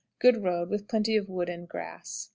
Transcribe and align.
Good 0.17 0.41
road, 0.43 0.71
with 0.71 0.87
plenty 0.87 1.15
of 1.15 1.29
wood 1.29 1.47
and 1.47 1.69
grass. 1.69 2.29